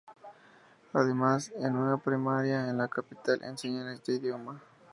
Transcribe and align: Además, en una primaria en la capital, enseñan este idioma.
Además, 0.93 1.51
en 1.57 1.75
una 1.75 1.95
primaria 1.99 2.67
en 2.67 2.79
la 2.79 2.87
capital, 2.87 3.43
enseñan 3.43 3.87
este 3.89 4.13
idioma. 4.13 4.59